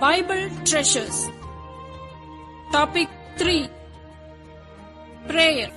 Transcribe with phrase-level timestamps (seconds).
[0.00, 1.28] Bible Treasures.
[2.72, 3.68] Topic 3
[5.28, 5.70] Prayer.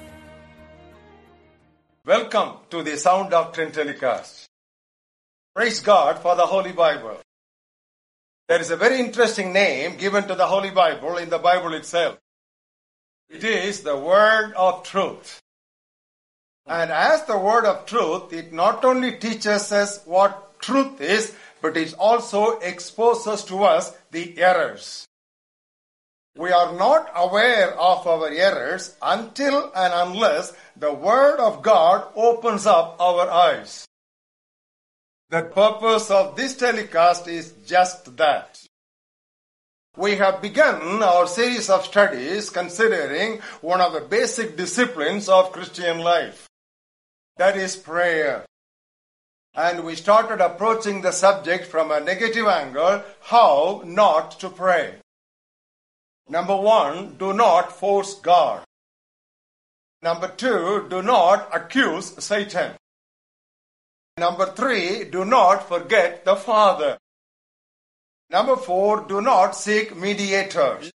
[2.05, 4.47] Welcome to the Sound Doctrine telecast.
[5.53, 7.17] Praise God for the Holy Bible.
[8.47, 12.17] There is a very interesting name given to the Holy Bible in the Bible itself.
[13.29, 15.41] It is the Word of Truth.
[16.65, 21.77] And as the Word of Truth, it not only teaches us what truth is, but
[21.77, 25.07] it also exposes to us the errors.
[26.37, 32.65] We are not aware of our errors until and unless the Word of God opens
[32.65, 33.87] up our eyes.
[35.29, 38.59] The purpose of this telecast is just that.
[39.95, 45.99] We have begun our series of studies considering one of the basic disciplines of Christian
[45.99, 46.49] life.
[47.37, 48.45] That is prayer.
[49.55, 54.95] And we started approaching the subject from a negative angle, how not to pray.
[56.27, 58.63] Number one, do not force God.
[60.01, 62.71] Number two, do not accuse Satan.
[64.17, 66.97] Number three, do not forget the Father.
[68.29, 70.91] Number four, do not seek mediators.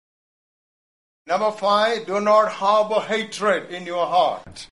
[1.27, 4.67] Number five, do not harbor hatred in your heart.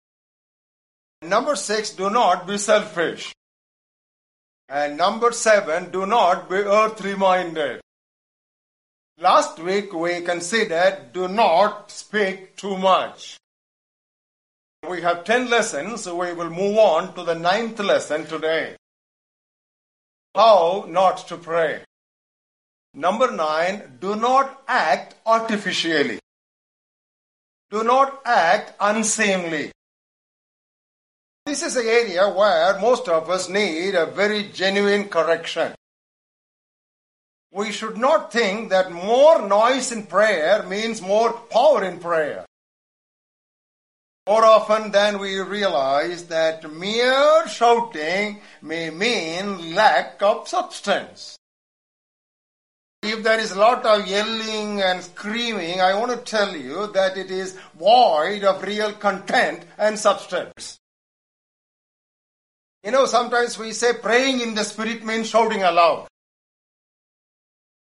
[1.21, 3.35] Number six, do not be selfish.
[4.69, 7.81] And number seven, do not be earthly minded.
[9.19, 13.37] Last week we considered do not speak too much.
[14.89, 18.77] We have 10 lessons, so we will move on to the ninth lesson today.
[20.35, 21.85] How not to pray.
[22.93, 26.19] Number nine, do not act artificially.
[27.71, 29.73] Do not act unseemly.
[31.47, 35.75] This is an area where most of us need a very genuine correction.
[37.53, 42.47] We should not think that more noise in prayer means more power in prayer.
[44.27, 51.37] More often than we realize that mere shouting may mean lack of substance.
[53.03, 57.19] If there is a lot of yelling and screaming, I want to tell you that
[57.19, 60.79] it is void of real content and substance.
[62.85, 66.07] You know, sometimes we say praying in the spirit means shouting aloud.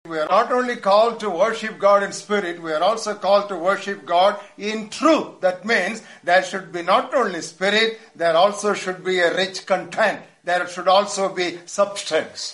[0.07, 3.57] We are not only called to worship God in spirit, we are also called to
[3.57, 5.41] worship God in truth.
[5.41, 10.21] That means there should be not only spirit, there also should be a rich content.
[10.45, 12.53] There should also be substance.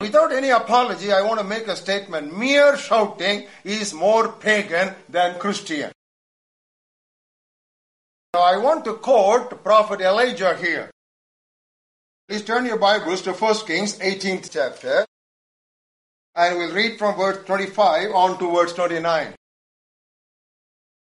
[0.00, 2.36] Without any apology, I want to make a statement.
[2.36, 5.90] Mere shouting is more pagan than Christian.
[8.34, 10.90] Now I want to quote Prophet Elijah here.
[12.28, 15.06] Please turn your Bibles to 1 Kings 18th chapter
[16.34, 19.34] and we'll read from verse 25 on to verse 29.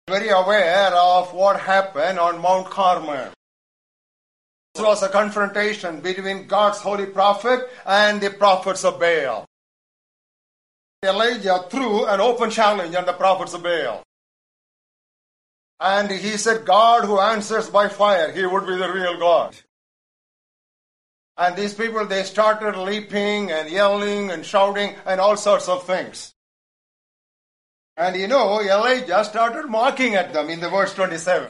[0.09, 3.29] Very aware of what happened on Mount Carmel.
[4.73, 9.45] This was a confrontation between God's holy prophet and the prophets of Baal.
[11.03, 14.01] Elijah threw an open challenge on the prophets of Baal.
[15.79, 19.55] And he said, God who answers by fire, he would be the real God.
[21.37, 26.33] And these people, they started leaping and yelling and shouting and all sorts of things.
[27.95, 31.49] And you know, Elijah started mocking at them in the verse 27.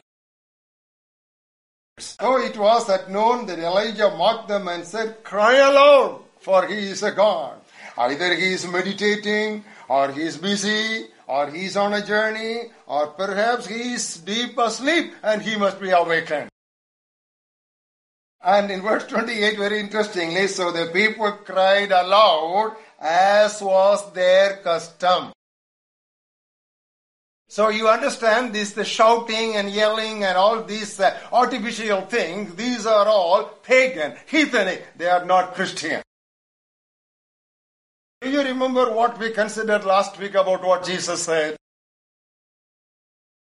[1.97, 6.89] So it was at noon that Elijah mocked them and said, Cry aloud, for he
[6.89, 7.59] is a God.
[7.97, 13.07] Either he is meditating, or he is busy, or he is on a journey, or
[13.07, 16.49] perhaps he is deep asleep and he must be awakened.
[18.41, 25.31] And in verse 28, very interestingly, so the people cried aloud as was their custom.
[27.47, 32.87] So you understand this, the shouting and yelling and all these uh, artificial things, these
[32.87, 34.97] are all pagan, heathenic.
[34.97, 36.01] They are not Christian.
[38.21, 41.55] Do you remember what we considered last week about what Jesus said?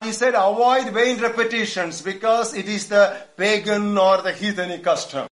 [0.04, 5.26] He said, avoid vain repetitions because it is the pagan or the heathenic custom.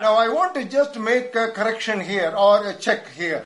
[0.00, 3.44] Now I want to just make a correction here or a check here.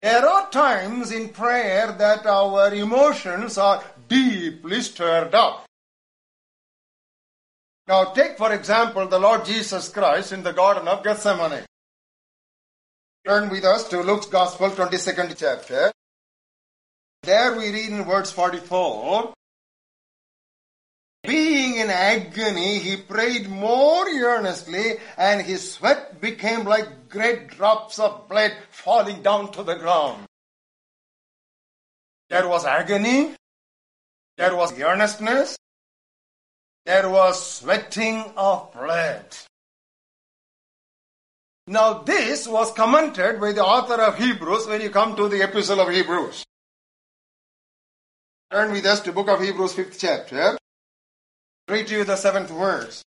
[0.00, 5.64] There are times in prayer that our emotions are deeply stirred up.
[7.88, 11.64] Now take for example the Lord Jesus Christ in the Garden of Gethsemane.
[13.24, 15.92] Turn with us to Luke's Gospel, 22nd chapter.
[17.22, 19.32] There we read in verse 44
[21.22, 28.28] Being in agony, he prayed more earnestly, and his sweat became like great drops of
[28.28, 30.26] blood falling down to the ground.
[32.28, 33.36] There was agony,
[34.36, 35.56] there was earnestness,
[36.84, 39.26] there was sweating of blood.
[41.72, 45.80] Now, this was commented by the author of Hebrews when you come to the epistle
[45.80, 46.44] of Hebrews.
[48.50, 50.58] Turn with us to book of Hebrews, fifth chapter.
[51.68, 53.02] Read to you the seventh verse.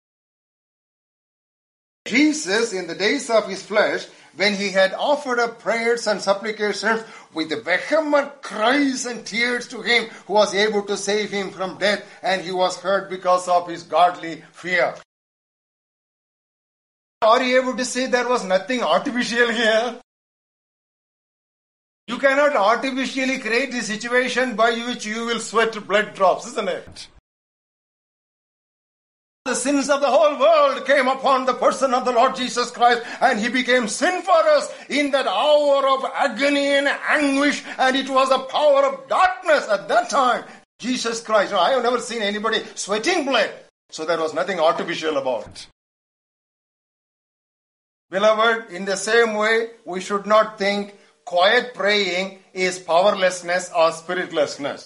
[2.06, 4.08] Jesus, in the days of his flesh,
[4.38, 10.06] when he had offered up prayers and supplications with vehement cries and tears to him
[10.26, 13.84] who was able to save him from death, and he was heard because of his
[13.84, 14.96] godly fear.
[17.24, 20.00] Are you able to say there was nothing artificial here?
[22.08, 27.08] You cannot artificially create a situation by which you will sweat blood drops, isn't it?
[29.46, 33.04] The sins of the whole world came upon the person of the Lord Jesus Christ
[33.20, 38.10] and he became sin for us in that hour of agony and anguish and it
[38.10, 40.46] was a power of darkness at that time.
[40.80, 41.54] Jesus Christ.
[41.54, 43.52] I have never seen anybody sweating blood.
[43.90, 45.68] So there was nothing artificial about it.
[48.14, 50.94] Beloved, in the same way, we should not think
[51.26, 54.86] quiet praying is powerlessness or spiritlessness.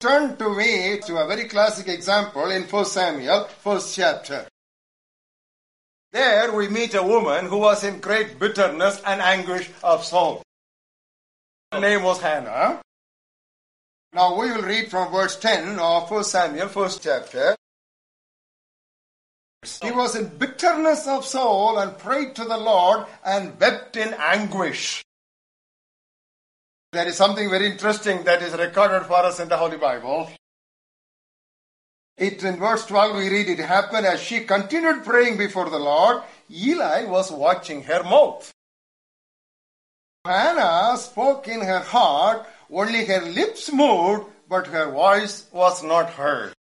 [0.00, 4.48] Turn to me to a very classic example in 1 Samuel, first chapter.
[6.10, 10.42] There we meet a woman who was in great bitterness and anguish of soul.
[11.70, 12.82] Her name was Hannah.
[14.12, 17.54] Now we will read from verse 10 of 1 Samuel, first chapter.
[19.62, 25.04] He was in bitterness of soul and prayed to the Lord and wept in anguish.
[26.92, 30.28] There is something very interesting that is recorded for us in the Holy Bible.
[32.16, 36.22] It in verse 12 we read it happened as she continued praying before the Lord,
[36.50, 38.52] Eli was watching her mouth.
[40.24, 46.52] Hannah spoke in her heart, only her lips moved, but her voice was not heard.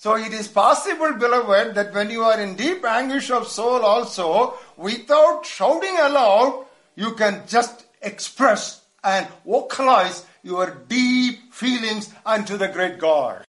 [0.00, 4.54] So it is possible, beloved, that when you are in deep anguish of soul also,
[4.78, 6.64] without shouting aloud,
[6.96, 13.44] you can just express and vocalize your deep feelings unto the great God.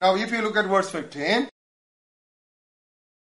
[0.00, 1.48] Now, if you look at verse 15,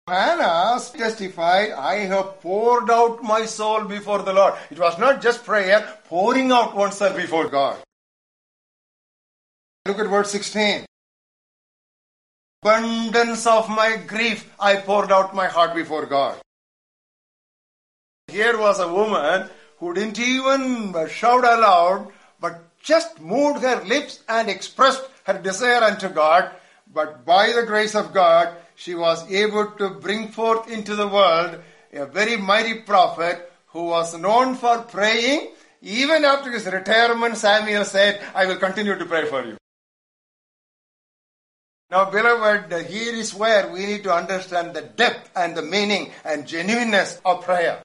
[0.08, 4.54] Hannah testified, I have poured out my soul before the Lord.
[4.68, 7.78] It was not just prayer, pouring out oneself before God.
[9.86, 10.86] Look at verse 16.
[12.64, 16.38] Abundance of my grief, I poured out my heart before God.
[18.28, 19.50] Here was a woman
[19.80, 26.08] who didn't even shout aloud, but just moved her lips and expressed her desire unto
[26.08, 26.52] God.
[26.90, 31.60] But by the grace of God, she was able to bring forth into the world
[31.92, 35.50] a very mighty prophet who was known for praying.
[35.82, 39.58] Even after his retirement, Samuel said, I will continue to pray for you.
[41.90, 46.46] Now, beloved, here is where we need to understand the depth and the meaning and
[46.46, 47.82] genuineness of prayer.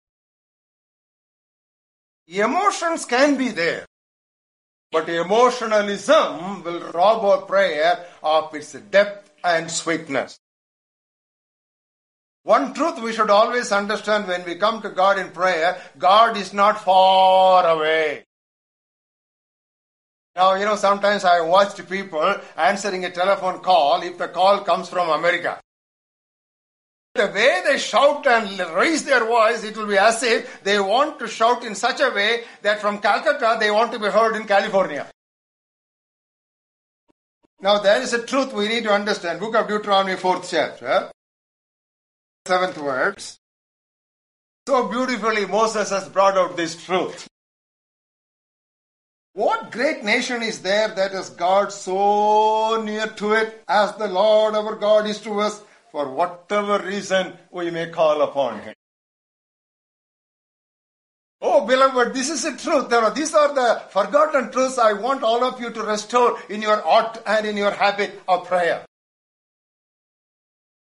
[2.28, 3.86] Emotions can be there,
[4.92, 10.40] but emotionalism will rob our prayer of its depth and sweetness.
[12.44, 16.54] One truth we should always understand when we come to God in prayer God is
[16.54, 18.26] not far away.
[20.40, 24.88] Now, you know, sometimes I watched people answering a telephone call if the call comes
[24.88, 25.60] from America.
[27.14, 31.20] The way they shout and raise their voice, it will be as if they want
[31.20, 34.46] to shout in such a way that from Calcutta they want to be heard in
[34.46, 35.08] California.
[37.60, 39.42] Now, there is a truth we need to understand.
[39.42, 41.12] Book of Deuteronomy, fourth chapter,
[42.48, 43.38] seventh verse.
[44.70, 47.28] So beautifully, Moses has brought out this truth.
[49.34, 54.56] What great nation is there that has God so near to it as the Lord
[54.56, 58.74] our God is to us for whatever reason we may call upon Him?
[61.42, 62.90] Oh, beloved, this is the truth.
[63.16, 67.22] These are the forgotten truths I want all of you to restore in your art
[67.26, 68.86] and in your habit of prayer.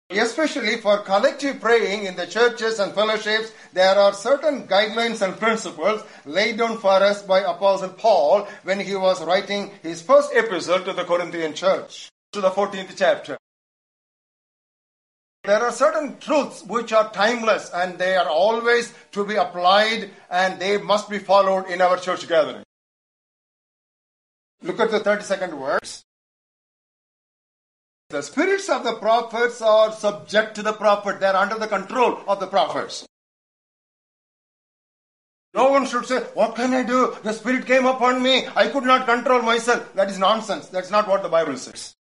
[0.08, 6.02] Especially for collective praying in the churches and fellowships, there are certain guidelines and principles
[6.24, 10.92] laid down for us by Apostle Paul when he was writing his first epistle to
[10.92, 13.36] the Corinthian church, to the 14th chapter.
[15.42, 20.60] There are certain truths which are timeless and they are always to be applied and
[20.60, 22.62] they must be followed in our church gathering.
[24.62, 26.04] Look at the 32nd verse.
[28.08, 31.18] The spirits of the prophets are subject to the prophet.
[31.18, 33.04] They are under the control of the prophets.
[35.54, 37.16] No one should say, What can I do?
[37.22, 38.46] The spirit came upon me.
[38.54, 39.92] I could not control myself.
[39.94, 40.68] That is nonsense.
[40.68, 41.94] That's not what the Bible says.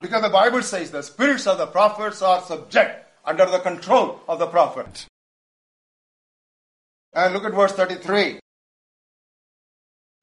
[0.00, 4.38] Because the Bible says the spirits of the prophets are subject under the control of
[4.38, 5.06] the prophet.
[7.12, 8.40] And look at verse 33.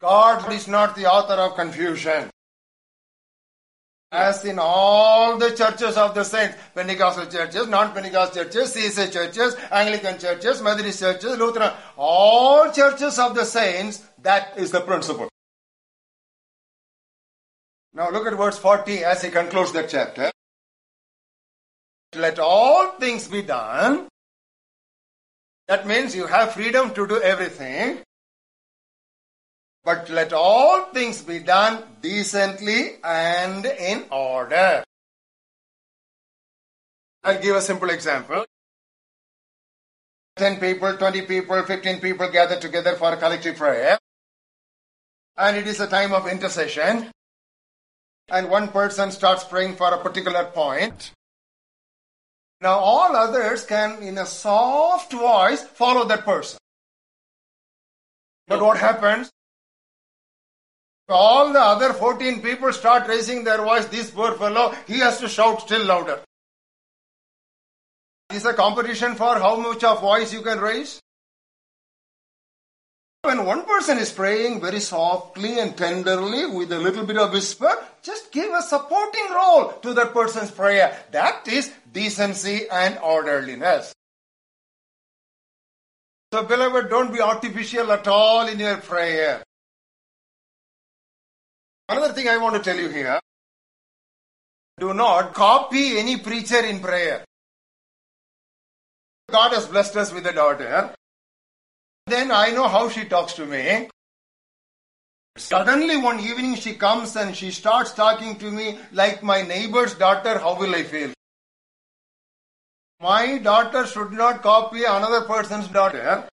[0.02, 2.30] God is not the author of confusion.
[4.14, 10.20] As in all the churches of the saints, Pentecostal churches, non-Pentecostal churches, CSA churches, Anglican
[10.20, 15.30] churches, Methodist churches, Lutheran, all churches of the saints, that is the principle.
[17.96, 20.32] Now look at verse 40 as he concludes that chapter.
[22.14, 24.08] Let all things be done.
[25.68, 28.04] That means you have freedom to do everything.
[29.84, 34.84] But let all things be done decently and in order.
[37.24, 38.46] I'll give a simple example.
[40.38, 43.98] 10 people, 20 people, 15 people gather together for a collective prayer.
[45.38, 47.12] And it is a time of intercession.
[48.30, 51.12] And one person starts praying for a particular point.
[52.62, 56.58] Now all others can, in a soft voice, follow that person.
[58.48, 59.30] But what happens?
[61.10, 63.86] All the other 14 people start raising their voice.
[63.88, 66.22] This poor fellow, he has to shout still louder.
[68.34, 71.02] Is a competition for how much of voice you can raise?
[73.22, 77.72] When one person is praying very softly and tenderly with a little bit of whisper,
[78.02, 80.98] just give a supporting role to that person's prayer.
[81.12, 83.94] That is decency and orderliness.
[86.34, 89.44] So, beloved, don't be artificial at all in your prayer.
[91.94, 93.20] Another thing I want to tell you here
[94.80, 97.24] do not copy any preacher in prayer.
[99.30, 100.96] God has blessed us with a daughter.
[102.08, 103.90] Then I know how she talks to me.
[105.38, 110.40] Suddenly one evening she comes and she starts talking to me like my neighbor's daughter.
[110.40, 111.14] How will I feel?
[113.02, 116.28] My daughter should not copy another person's daughter.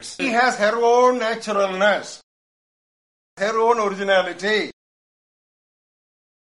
[0.00, 2.22] She has her own naturalness,
[3.38, 4.70] her own originality.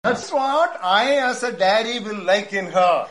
[0.03, 3.09] That's what I as a daddy will like in her.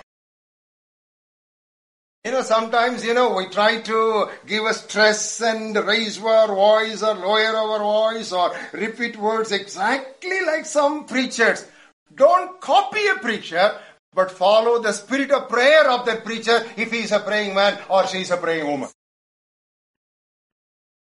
[2.23, 7.01] You know, sometimes, you know, we try to give a stress and raise our voice
[7.01, 11.65] or lower our voice or repeat words exactly like some preachers.
[12.13, 13.79] Don't copy a preacher,
[14.13, 17.79] but follow the spirit of prayer of that preacher if he is a praying man
[17.89, 18.89] or she is a praying woman.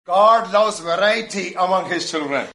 [0.06, 2.46] God loves variety among his children.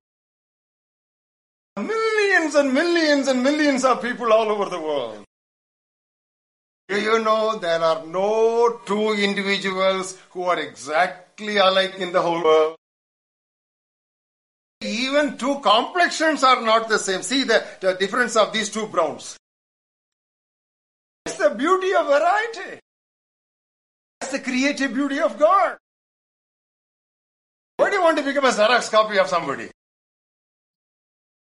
[1.78, 5.24] Millions and millions and millions of people all over the world.
[6.88, 12.44] Do you know there are no two individuals who are exactly alike in the whole
[12.44, 12.76] world?
[14.82, 17.24] Even two complexions are not the same.
[17.24, 19.36] See the, the difference of these two browns.
[21.26, 22.80] It's the beauty of variety.
[24.22, 25.78] It's the creative beauty of God.
[27.78, 29.70] Why do you want to become a Xerox copy of somebody?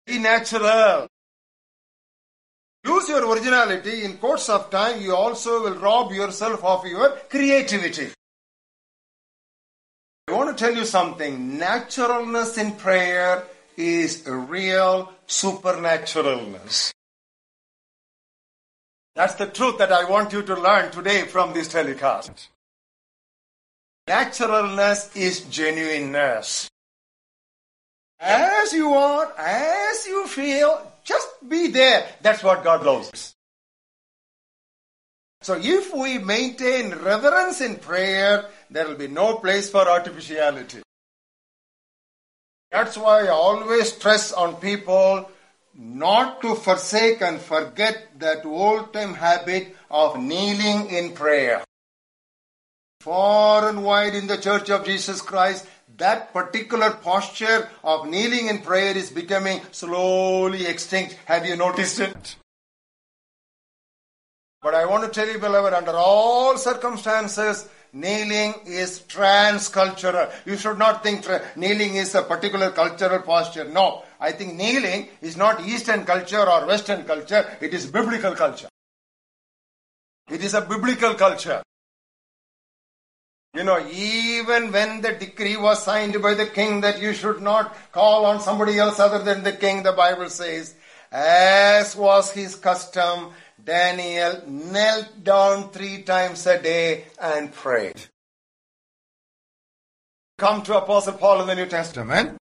[0.07, 1.07] Be natural.
[2.85, 4.05] Lose your originality.
[4.05, 8.09] In course of time, you also will rob yourself of your creativity.
[10.29, 11.59] I want to tell you something.
[11.59, 13.45] Naturalness in prayer
[13.77, 16.93] is a real supernaturalness.
[19.15, 22.49] That's the truth that I want you to learn today from this telecast.
[24.07, 26.69] Naturalness is genuineness.
[28.21, 32.07] As you are, as you feel, just be there.
[32.23, 33.35] That's what God loves.
[35.43, 40.81] So if we maintain reverence in prayer, there will be no place for artificiality.
[42.73, 45.31] That's why I always stress on people
[45.75, 51.63] not to forsake and forget that old time habit of kneeling in prayer.
[53.01, 55.67] Far and wide in the Church of Jesus Christ,
[55.97, 61.19] that particular posture of kneeling in prayer is becoming slowly extinct.
[61.27, 62.37] Have you noticed it?
[64.63, 70.33] But I want to tell you, beloved, under all circumstances, kneeling is transcultural.
[70.47, 73.65] You should not think tra- kneeling is a particular cultural posture.
[73.65, 74.05] No.
[74.19, 77.57] I think kneeling is not Eastern culture or Western culture.
[77.61, 78.69] It is biblical culture.
[80.31, 81.63] It is a biblical culture.
[83.55, 87.77] You know, even when the decree was signed by the king that you should not
[87.93, 90.75] call on somebody else other than the king, the Bible says,
[91.13, 93.31] as was his custom,
[93.63, 98.03] Daniel knelt down three times a day and prayed.
[100.37, 102.37] Come to Apostle Paul in the New Testament.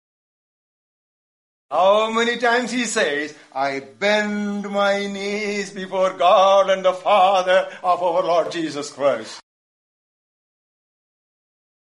[1.71, 8.03] How many times he says, I bend my knees before God and the Father of
[8.03, 9.41] our Lord Jesus Christ.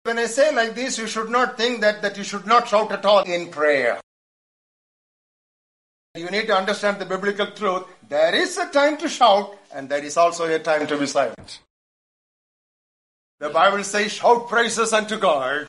[0.09, 2.91] When I say like this, you should not think that, that you should not shout
[2.93, 4.00] at all in prayer.
[6.15, 7.85] You need to understand the biblical truth.
[8.09, 11.61] There is a time to shout, and there is also a time to be silent.
[13.38, 15.67] The Bible says, shout praises unto God.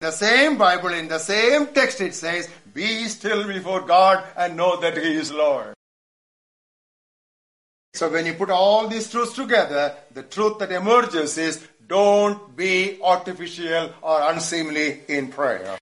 [0.00, 4.80] The same Bible, in the same text, it says, Be still before God and know
[4.80, 5.74] that He is Lord.
[7.92, 12.98] So when you put all these truths together, the truth that emerges is don't be
[13.02, 15.78] artificial or unseemly in prayer.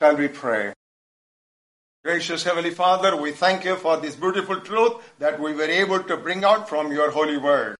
[0.00, 0.72] Shall we pray?
[2.02, 6.16] Gracious Heavenly Father, we thank you for this beautiful truth that we were able to
[6.16, 7.76] bring out from your holy word.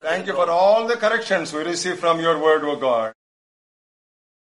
[0.00, 3.12] Thank you for all the corrections we receive from your word, O God.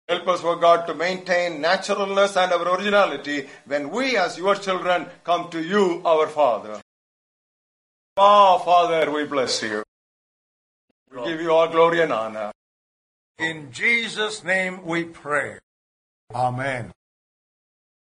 [0.07, 5.07] Help us, O God, to maintain naturalness and our originality when we, as your children,
[5.25, 6.81] come to you, our Father.
[8.17, 9.83] Ah, Father, we bless you.
[11.25, 12.53] We give you all glory and honor.
[13.39, 15.59] In Jesus' name we pray.
[16.35, 16.93] Amen.